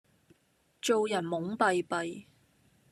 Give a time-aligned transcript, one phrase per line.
[0.81, 2.25] 做人懵閉閉